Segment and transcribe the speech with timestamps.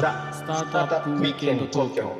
[0.00, 2.12] ザ・スタートアップウィークエンド東京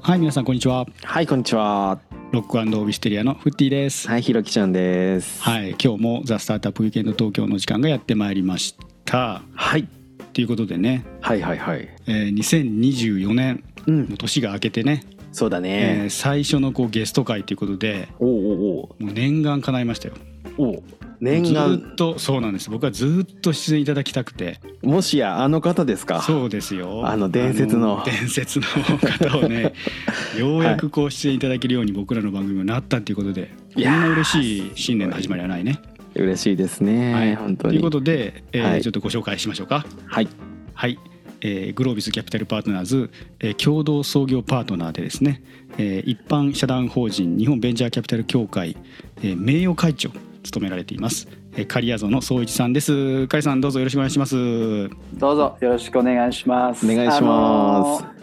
[0.00, 0.86] はい皆さんこんにちは。
[1.02, 1.98] はいこんにちは。
[2.30, 4.06] ロックオービステリアのフッティです。
[4.08, 5.42] はいひろきちゃんです。
[5.42, 9.42] はい今日もザ・スタートアップウィークエンド東京の時間がやってまいりました。
[9.52, 9.88] はい。
[10.32, 11.88] ということでね、はいはいはい。
[12.06, 20.14] えー、2024年うんの年が明けてね、そうだえねー最初のこうゲスト会ということでおおおもう念願叶いましたよ。
[20.58, 20.82] おお
[21.20, 22.70] 念ず願ーっとそうなんです。
[22.70, 24.60] 僕はずーっと出演いただきたくて。
[24.82, 26.22] もしやあの方ですか？
[26.22, 27.06] そうですよ。
[27.06, 28.02] あの伝説の。
[28.04, 29.72] 伝説の方をね
[30.38, 33.84] ようやくこう出演いただけるように僕らの番組もなったっていうことでこんい。
[33.84, 35.78] やーな嬉しい新年の始まりはないね。
[36.14, 37.74] 嬉しいですね、はい、本当に。
[37.74, 38.82] ということで、えーはい。
[38.82, 39.86] ちょっとご紹介しましょうか。
[40.06, 40.28] はい。
[40.74, 40.98] はい、
[41.42, 45.42] えーグロービスキャピタルパートナーズ、えー共同創業パートナーでですね、
[45.78, 48.76] えー一般社団法人日本ベンチャーキャピタル協会、
[49.22, 53.26] えー名誉会長を務められています、えー、刈谷園総一さんです。
[53.26, 54.88] 刈谷さんどうぞよろしくお願いします。
[55.14, 56.90] どうぞよろしくお願いします。
[56.90, 58.04] お願いします。
[58.04, 58.20] あの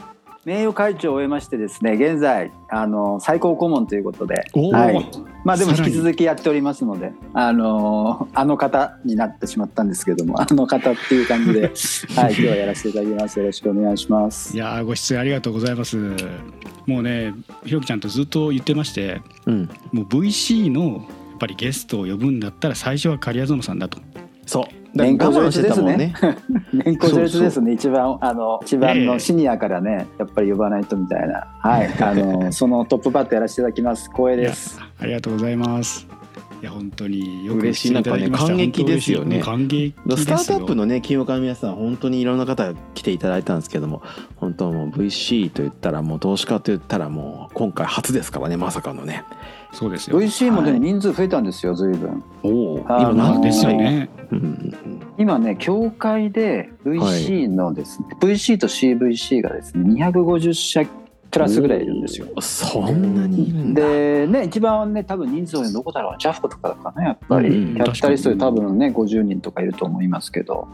[0.47, 5.11] 名誉会長を終えましてですね、現在あの最高顧問ということで、はい。
[5.43, 11.63] まあでも引き続きやっておりますので、あのあの方になってしまったんですけども、 あの方っていう感じで、
[12.15, 13.39] はい今日はやらせていただきます。
[13.39, 14.55] よろしくお願いします。
[14.55, 14.57] い。
[14.57, 15.97] やーご出演ありがとうございます。
[16.85, 17.33] もうね
[17.65, 19.69] ひろきちゃんとずっと言ってましてうん。
[19.91, 21.03] もう VC の
[21.38, 23.99] ぱりゲストを呼ぶんだったら最初は刈谷園さんだと。
[24.45, 24.66] そう。
[24.93, 26.13] 年功序列ですね。
[26.73, 27.73] 年功序列ですね。
[27.73, 34.09] 一番あの一番のシニアからね、やっぱり呼ばないとみたいな、はい、 あのそのトップバッターやらせていただきます。
[34.09, 34.77] 光栄です。
[34.77, 36.16] いやありがとうございます
[36.61, 39.41] いや本当によく嬉しいなんかね感激ですよね。
[39.41, 40.38] 感激ですよ。
[40.38, 44.02] スタートアップのね起業家の皆さん本当にいろんな方来ていただいたんですけども
[44.38, 49.23] 本当もう VC と言ったらもう投資家と言ったらもう今回初ですからねまさかのね。
[49.72, 50.19] そうですよ。
[50.19, 50.80] VC もね、はい。
[50.80, 52.23] 人数増えたんですよ、随分。
[52.41, 54.09] おお今何ですよ歳ね。
[54.31, 60.85] うんうん今ね協会で VC のですね、VC と CVC がですね250社
[61.38, 62.28] プラスぐらいいるんですよ。
[62.36, 70.68] うんそんなにでね一番ね多分人数多いのどこだろうジャフコとかだからねやっぱり、うんキャピタリストで多分ね50人とかいると思いますけど。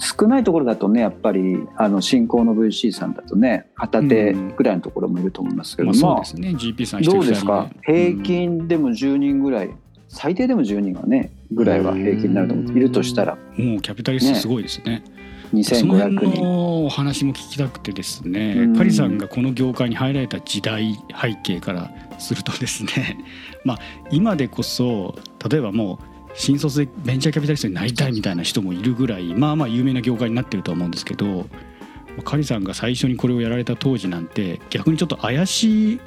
[0.00, 5.92] 少ないところだとねやっぱりあの新興の VC さんだとね片手ぐらいのところもいると思いますけど。
[5.92, 6.58] まも、あそうですね。
[6.58, 7.70] GP さんどうですか？
[7.84, 9.70] 平均でも10人ぐらい、
[10.08, 12.76] 最低でも10人がねぐらいは平均になると思う。
[12.76, 13.38] いるとしたら。
[13.56, 15.04] うんもうキャピタリストすごいですね。
[15.04, 15.23] その
[15.54, 16.42] 2500辺人。
[16.42, 23.18] のお話も聞きたくてですねうんカリさんがこの業界に入られた時代背景からするとですね
[23.64, 23.78] まあ
[24.10, 25.16] 今でこそ
[25.48, 31.46] 例えばもう新卒でベンチャーキャピタリストになりたいみたいな人もいるぐらいまあまあ有名な業界になってるとは思うんですけど
[32.24, 36.00] カリさんが最初にこれをやられた当時なんて逆にちょっと怪しい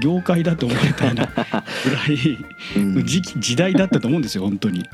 [0.00, 1.44] 業界だと思われたようなぐら
[2.76, 4.84] うんい 時期時代だったと思うんですよ本当に。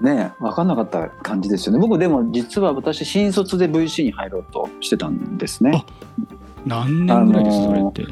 [0.00, 1.78] ね分かんなかった感じですよね。
[1.78, 5.84] 僕でも実は私新卒で VC に入ろうとしてたんですね。
[6.66, 8.06] 何年ぐらいですそれって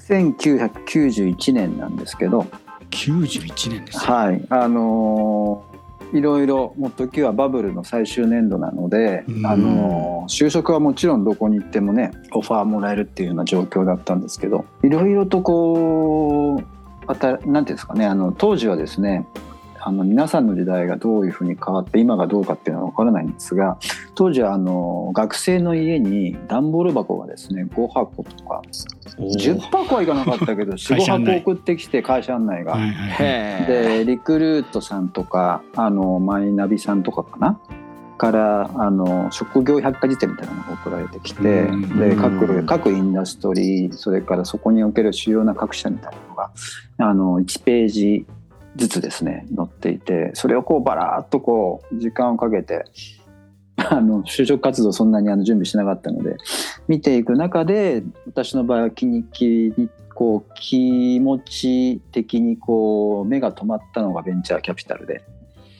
[0.00, 2.46] ？1991年なんですけど。
[2.90, 4.12] 91年ですよ。
[4.12, 4.44] はい。
[4.50, 5.72] あのー
[6.14, 9.46] いろいろもう時はバブルの最終年度なので、うん。
[9.46, 16.64] あのー就職はもちろんどこに行ってもねオファーもらえるっていうような状況だったんですけどいろいろとこう
[17.06, 19.26] あたなんていうんですかねあの当時はですね
[19.84, 23.78] あの皆さんの時代がどういうふうに変わって今がどうかっていうのは分からないんですが
[24.14, 28.62] 当時はあの学生の家に段ボール箱がですね5箱とか
[29.18, 29.56] おー。
[29.56, 31.38] 10箱はいかなかったけど45 会社案内。
[31.40, 32.72] 箱送ってきて会社案内が。
[32.72, 33.08] はいはいはい。
[33.10, 37.58] へえでリクルートさんとかあのマイナビさんとかかな？
[38.18, 41.98] からあの職業百科事典みたいなのが送られてきてうん。
[41.98, 46.50] でうん各各インダストリーそれからそこにおける主要な各社みたいなのが
[46.98, 48.26] あの1ページ
[48.76, 52.84] ずつですね載っていてそれをこうバラーっとこう時間をかけて
[53.76, 56.36] あの就職活動そんなにあの準備しなかったので
[56.88, 65.22] 見ていく中で私の場合は気に気にこう気持ち的にこう目が止まったのがベンチャーキャピタルで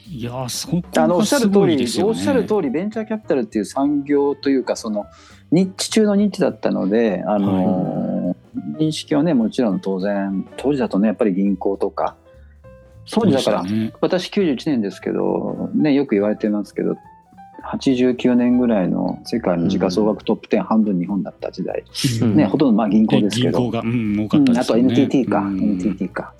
[0.09, 2.03] いやーそこあのおっしゃる通り。
[2.03, 5.05] おっしゃる通りベンチャーキャピタルっていう産業というかその
[5.51, 8.35] ニッチ中のニッチだったのであの、
[8.77, 12.15] 認識はねもちろん当然当時だとねやっぱり銀行とか
[13.11, 13.93] 当時だから、そうでしたね。
[14.01, 16.95] 私91年ですけど、ね、よく言われてますけど
[17.63, 21.83] 89年ぐらいの世界の時価総額トップ10半分日本だった時代、
[22.21, 22.35] うん。
[22.35, 23.59] ね、ほとんどまあ銀行でですけど。
[23.59, 24.79] 銀行が、うん、多かったうん、あとは。
[24.79, 25.61] NTT か、うん。
[25.61, 26.33] NTT か。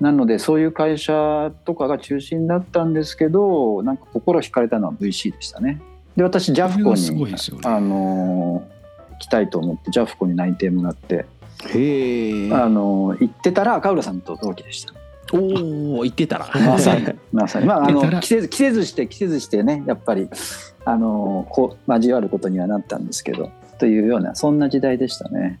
[0.00, 5.80] なのでそういう会社とかが中心だったんですけどなんか心惹かれたのは VC でしたね。
[6.16, 7.68] で私ジャフコそれがすごいに、ね。
[7.68, 8.78] あのー
[9.18, 11.26] 行きたいと思ってジャフコに内定もらって、
[11.74, 14.94] へえあのー行ってたら赤浦さんと同期でした。
[15.32, 16.50] おお言ってたら。
[16.54, 17.66] まさにまさに。
[17.66, 18.10] まああだから。
[18.12, 20.28] の季節季節して季節してねやっぱり
[20.84, 25.60] あのこう交わることにはなったんですけどというようなそんな時代でしたね。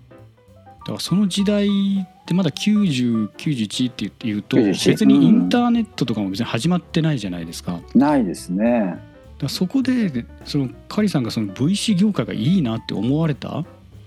[0.80, 7.72] だからその時代ってまだ9091って言うと91別にインターネットとかも別に始まってないじゃないですか。
[7.72, 8.98] だかないですね。
[9.40, 13.64] らそこでそのカリさんがその VC 業界がいいなって思われた？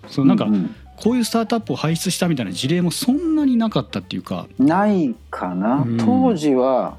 [0.08, 4.48] そのなんかううんこういうスタートアップを輩出したみたいな事例もそんなになかったっていうか。
[4.59, 5.98] ないかな、うん。
[5.98, 6.98] 当時は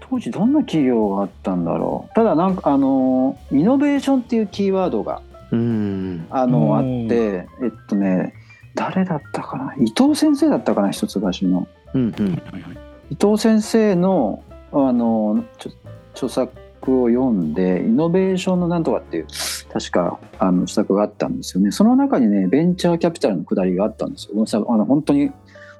[0.00, 2.14] 当時どんな企業があったんだろう。
[2.14, 6.26] ただなんかあのイノベーションっていうキーワードがうん。
[6.30, 8.34] あのあってえっとね
[8.74, 9.74] 誰だったかな？
[9.78, 11.66] 伊藤先生だったかな一橋の。
[11.94, 12.30] うんうん。
[12.32, 12.78] はいはい
[13.10, 15.70] 伊藤先生のあのちょ
[16.12, 16.52] 著作
[16.88, 19.26] を読んでイノベーションのなんとかっていう
[19.72, 21.70] 確かあの著作があったんですよね。
[21.70, 24.30] その中にねベンチャーキャピタルのくだりがあったんですよ。
[24.30, 24.64] ごめんなさい。
[24.66, 25.30] あの本当に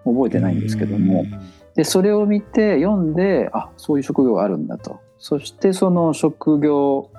[0.04, 1.24] 覚えてないんですけども。
[1.74, 5.00] でそれを見て読んであそういう職業があるんだと。
[5.18, 7.10] そしてその職業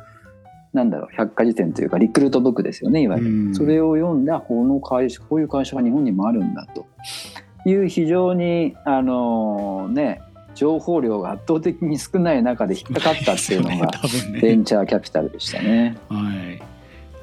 [0.73, 3.55] なんだろう百科事典というかリクルートブックですよねいわゆる、うん。
[3.55, 6.85] それを読んであこの会社こういう会社が日本にもあるんだと。
[7.65, 10.21] いう非常にあのね
[10.55, 13.91] 情報量が圧倒的に少ない中で引っかかったっていうのが
[14.41, 14.55] ベね。
[14.55, 15.97] ンチャーキャピタルでしたね。
[16.09, 16.61] はい。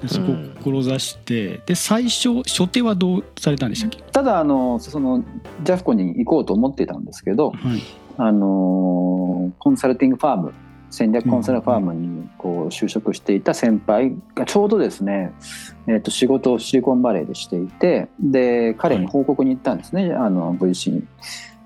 [0.02, 4.00] でそこを志して、で最初初手はどうされたんでしたっけ？
[4.12, 5.24] ただあのその
[5.64, 7.82] ジャフコに行こうと思っていたんですけど、はい。
[8.16, 10.52] あのコンサルティングファーム
[10.90, 15.32] 戦略コンサルファームにこう就職していた先輩がちょうどですね、
[15.86, 21.04] えー、と仕事をシリコンバレーでしていてで彼に報告に行ったんですね、あの VC に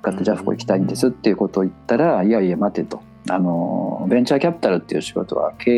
[0.03, 3.01] 使ってジャフコ行きたいんですっていうことを言ったら「いやいや待て」と。
[3.31, 5.71] あのベンチャーキャピタルっていう仕事は経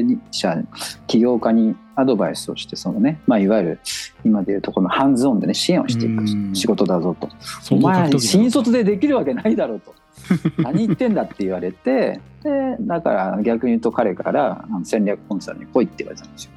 [0.00, 0.62] 営者
[1.06, 3.80] 起業家にアドバイスをしてそのね、まあ、いわゆる
[4.26, 6.54] 今でいうとこのハンズオンでね支援をしていくうん。
[6.54, 7.30] 仕事だぞと。
[7.62, 9.94] 想お前新卒でできるわけないだろうと。
[10.62, 16.50] 何言ってんだって言われてでだから逆に言うと彼から戦略コンサルに来いって言われたんですよ。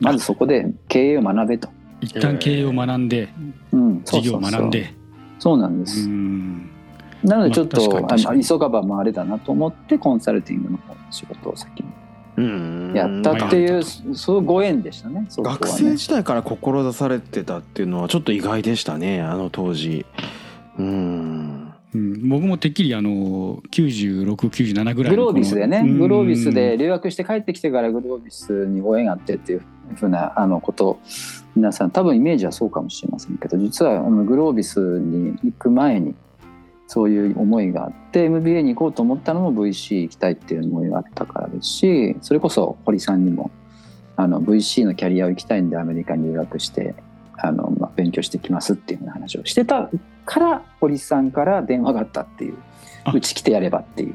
[0.00, 1.68] まずそこで経営を学べと、
[2.00, 3.28] 一旦経営を学んで、
[3.72, 4.94] うん、事業を学んで、
[5.40, 6.70] そうなんでうす、ん。
[7.24, 11.88] なのでちょっと、まあ急がば回れだなと思ってコンサルティングの方の仕事を先に
[12.36, 12.92] うん。
[12.94, 20.06] やったっていう、そういうご縁でしたねそこは学ね生時代から志されてたっていうのはちょっと意外でしたねあの当時。
[20.78, 21.39] うん
[21.94, 25.98] うん、僕もてっきりあの9697ぐらいのグロービスでね、うん。
[25.98, 29.62] グロービスで留学して帰ってきてからグロービスにご縁があってっていう
[29.96, 31.00] ふうなあのことを
[31.56, 36.14] 皆さん多分イメージはそうかもしれませんけど実はあのグロービスに行く前に
[36.86, 43.50] そういう思いがあって MBA に行こうと思ったのも VC 行きたいっていう思いがあったからですしそれこそ堀さんにも
[44.16, 46.94] あの VC のキャリアを行きたいんでアメリカに留学して
[47.42, 49.90] あの、まあ、勉強してきますっていう話をしてた
[50.24, 52.54] から堀さんから電話があったっていう。
[53.04, 53.12] あ。
[53.12, 54.14] うち来てやればっていう。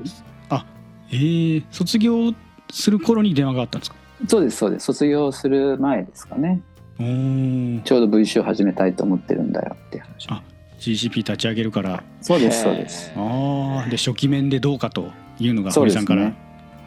[1.12, 2.34] えー、卒業
[2.72, 3.98] する頃に電話があったんですか？
[4.28, 4.86] そうですそうです。
[4.86, 6.62] 卒業する前ですかね。
[6.98, 10.28] ちょうど VC を始めたいと思ってるんだよって話。
[10.30, 10.42] あ
[10.80, 12.04] GCP 立ち上げるから。
[12.22, 13.12] そうですそうです。
[13.16, 16.36] ああで初期面でどうかというのが堀さんから、ね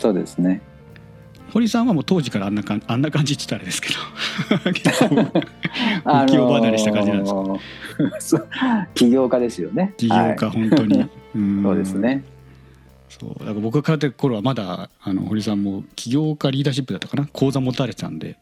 [0.01, 0.61] そうですね
[1.53, 4.73] 堀さんはもう当時からあんなかんあんな感じって言ったらあれですけど。
[4.73, 5.15] 結構
[6.05, 8.49] 浮世離れした感じなんですかか、そう
[8.95, 9.95] 起業家ですよね。
[9.97, 11.01] 起業家、は本当に。
[11.01, 11.05] い
[11.63, 12.25] そうですね。
[13.09, 13.31] そう。
[13.39, 17.27] だから僕が通ってる頃はまだあの堀さんも起業家リーダーシップだったかな。
[17.33, 18.37] 講座持たれてたんで。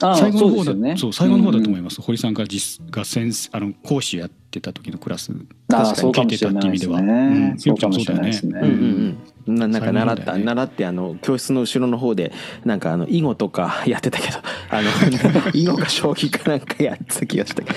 [0.00, 0.96] あ最後の方だそうね。
[0.96, 5.32] そう最後の方だと思いまます、堀さんが実が先生あの講師やってた時のクラス。
[5.72, 7.58] あ確かにそうかもしれないですね、うん。
[7.58, 12.32] そうかもしれないですね、うんうんうん、ななんか習った、ね習ってあの教室の後ろの方で
[12.64, 14.38] なんかあの囲碁とか やってたけど
[14.70, 14.88] あの
[15.52, 17.76] 囲碁か将棋かなんかやってた気がしたけは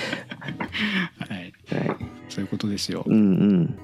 [1.36, 1.54] い。
[1.70, 1.98] ど、はい、
[2.30, 3.04] そういうことですよ。
[3.06, 3.76] うんうん。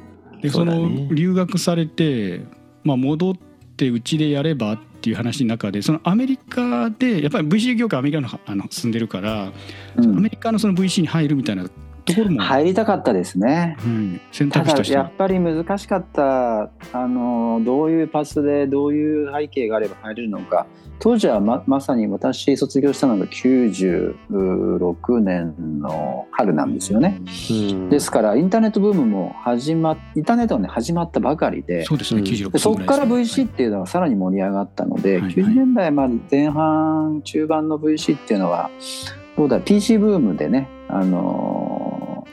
[0.42, 0.74] でそね。
[0.74, 2.42] の留学されて、
[2.84, 3.34] まあ、戻っ
[3.78, 9.52] てうちでやればっていう話の中でそのアメリカでやっぱり VC 業界アメリカのあの住んでるから、
[9.96, 10.18] うん。
[10.18, 11.66] アメリカのその VC に入るみたいな
[12.16, 13.78] ところも、入りたかったですね。
[13.84, 14.98] うん、選ただ択肢として。
[14.98, 16.70] はやっぱり難しかった。
[16.94, 20.66] あのどういうパスでどういう背景があれば入れるのか。
[21.00, 27.20] 当時はままさに私卒業したのが96年の春なんですよね。
[27.50, 31.86] うんですからインターネットブームも始まっインターネットが、ね、始まったばかりで。
[31.86, 32.22] そうですね。
[32.22, 35.22] うん96でそこから VC っていうのはさらに盛り上がったので、はい。
[35.24, 38.70] はい90年代まで前半中盤の VC っていうのは
[39.38, 41.71] どうだ PC ブームでねあのー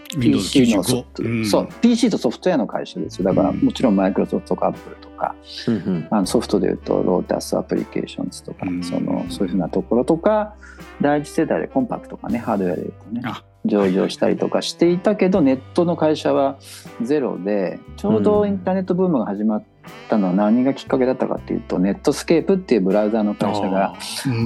[0.08, 1.46] PC のソフト、Windows95 うん。
[1.46, 1.68] そう。
[1.80, 3.24] PC とソフトウェアの会社ですよ。
[3.24, 3.58] だからうん。
[3.58, 5.34] もちろんマイクロソフトとかアップルとかか
[5.66, 6.08] うんうん。
[6.10, 8.82] あのソフトでいうとロータスアプリケーションズとか、うん。
[8.82, 10.54] そのそういうふうなところとか
[11.00, 16.58] 第一世代でコンパクトかねハードウェアでいうとねあ上場したりとかしていたけどネットの会社は
[17.02, 19.64] ゼロでちょうどインターネットブームが始まっ
[20.08, 23.94] たのは何がきっかけだったかっていうとネットスケープっていうブラウザの会社が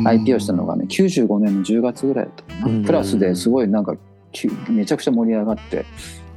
[0.07, 3.95] IP をしたのがね95年の10月ぐらいだプラスですごいなんか
[4.71, 5.85] めちゃくちゃ盛り上がって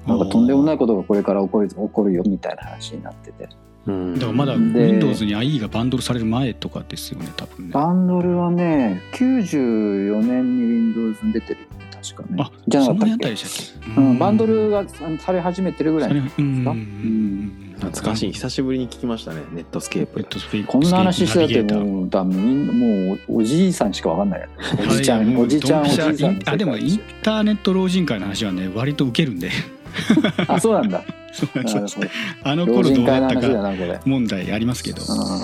[0.07, 3.49] なんかとんでもないことがこれから起こる起こるよみたいな話になってて。
[3.87, 4.13] うん。
[4.15, 7.71] だからまだで Windows に IE がバンドルされる前とかですよね多分ね。
[7.73, 12.37] バンドルはね94年に Windows に出てるよね確かね。
[12.39, 13.23] あじゃなそのかったっけ？
[13.23, 14.01] 辺あたりでしたっけ？
[14.01, 14.85] うん、バンドルが
[15.19, 16.31] され始めてるぐらいされうん。
[16.37, 18.31] うんかうん懐かしい。
[18.31, 24.41] 久しぶりに聞きましたねネットスケーネプットスペこんな話してたってもうだみんなもうおじいさんしかわかんない。
[24.41, 24.47] よ
[24.79, 26.39] おじちゃんおじちゃんおじいさん。
[26.45, 29.51] あでもインターネット老人会の話はね割とウケるんで。
[30.47, 31.03] あそうなんだ。
[31.33, 32.49] そうなんですなるほど。
[32.49, 33.99] あの老頃どう人会のだったか話だなこれ。
[34.05, 35.01] 問題ありますけど。
[35.01, 35.03] う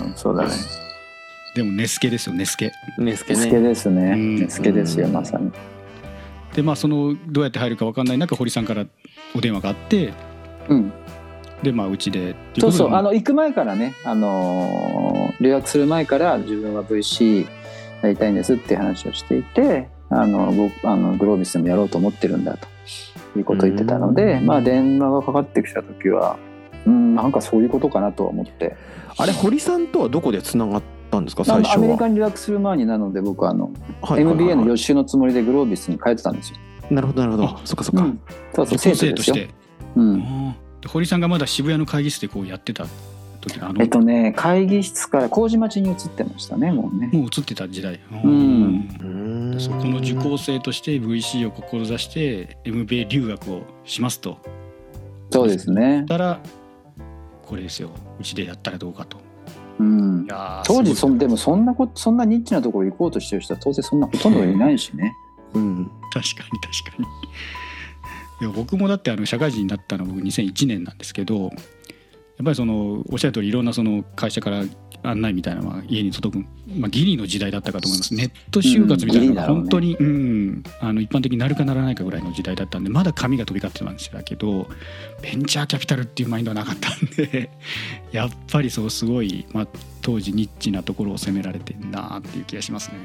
[0.09, 0.51] んそうだね。
[1.53, 4.13] でもネスケですよネスケネスケスケねですね。
[4.41, 4.49] うん。
[4.49, 5.51] スケですよまさに。
[6.53, 8.85] でまあそのどうやって入るか分かんない中堀さんから
[9.35, 10.13] お電話があって。
[10.69, 10.93] うん
[11.63, 12.93] でまあうちでそうそう。
[12.93, 17.47] あの行く前からねあのー留学する前から自分は VC
[18.01, 22.67] やりたいんですって話をしていてあの僕あのグロービスでもやろうと思ってるんだと
[23.39, 24.45] いうことを言ってたのでうん。
[24.45, 26.37] まあ電話がかかってきた時は
[26.85, 28.75] うんなんかそういうことかなとは思って。
[29.17, 31.81] あれ堀さんとはどこでつながったんですか最初は？
[31.81, 33.71] メリカに留学する前になので僕はあの
[34.09, 36.57] MBA の予習のつもりでグロービスに通ってたんですよ。
[36.89, 37.43] なるほどなるほど。
[37.45, 38.19] あそっかそっか、うん。
[38.53, 39.49] そうそう生徒として。
[39.95, 40.55] うん
[40.87, 42.85] 堀さんがまだ渋谷の会議室でこうやってた
[43.41, 47.09] 時のあのえっとね会議室から麹町に移ってましたねもうね。
[47.11, 47.99] もう映ってた時代。
[48.27, 48.89] ん。
[49.01, 49.59] うん。
[49.59, 54.37] そこの受講生として VC を志して MBA 留学をしますと。
[55.31, 56.05] そうですね。
[56.07, 56.39] たら
[57.43, 57.89] これですよ。
[58.19, 59.17] うちでやったらどうかと。
[59.79, 60.27] うん。
[60.63, 65.13] 当時そんでもそんなことそんなニッチなところ行こうとしてる人は当然そんなほとんどいないしね。
[65.53, 65.91] うん。
[66.13, 67.05] 確かに確かに
[68.41, 71.51] いや僕もだってあの社会人になったの僕2001年なんですけどやっ
[72.43, 74.63] ぱりそのおっしゃる通りいろんなその会社から
[75.03, 76.45] 案内みたいなのは家に届く、
[76.75, 78.13] まあ、ギリの時代だったかと思います。
[78.13, 84.67] ネット就活みたいなのがうん本当に、うんあの一般的になるかならないかぐらいの時代だったんでまだ紙が飛び交ってたんですけど
[85.21, 87.49] ベンチャーキャピタルっていうマインドはなかったんで
[88.11, 89.67] やっぱりそうすごい、まあ、
[90.01, 92.95] 当時ニッチなところを攻められてんなっていう気がしますね。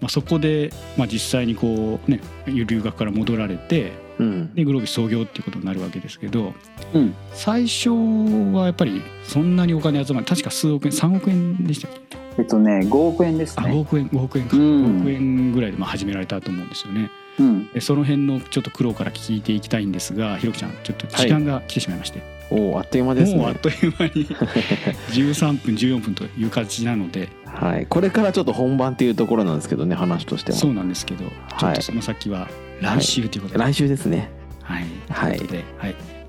[0.00, 4.54] まあ、そこで、まあ、実際にこうね留学から戻られてうん。
[4.54, 6.52] でグロービス創業っていうことになるわけですけど
[6.94, 7.14] うん。
[7.32, 12.16] 最初はやっぱりそんなにお金集まる確か数億円3億円でしたっけ？
[12.38, 13.78] えっとね5億円ですあ5ね。
[13.80, 14.62] 億円5億円か、うん。
[14.62, 17.10] 5億円ぐらいでまあ始められたと思うんですよね。
[17.38, 17.68] うん。
[17.72, 23.38] でその辺のちょっと苦労から聞いていきたいんですがひろきちゃんちょっと時間が来てしまいまして、おおあっという間ですね。
[23.38, 24.26] もうあっという間に
[25.12, 27.28] 13分14分という感じなので。
[27.44, 27.86] はい。
[27.86, 31.24] これからちょっと本番っていうところなんですけどね話としてそうもなんですけど
[31.58, 32.48] ちょっとその先は
[32.80, 34.30] 来週ということで、来週ですね。
[34.62, 35.30] はい、はい。
[35.30, 35.48] はい、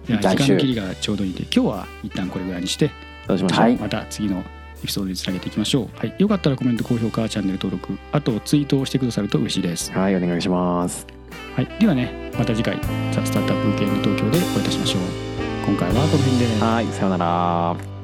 [0.08, 2.92] では時間の切りがちょうどいいんで今日は一旦これぐらいにして
[3.28, 3.76] どうしましょう、はい。
[3.78, 4.44] また次の
[4.84, 11.08] エピソードにつなげていきましょう、はい、よかったらコメント高評価チャンネル登録あとツイートをしてくださると嬉しいです、はいお願いします。
[11.56, 12.80] はい、ではねまた次回
[13.12, 15.02] 「ザ・スタートアップゲーム東京」でお会いいたしましょう。
[15.66, 16.46] 今回はこの辺で。
[16.60, 17.97] はいさようなら